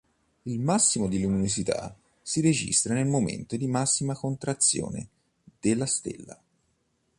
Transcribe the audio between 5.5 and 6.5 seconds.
della stella.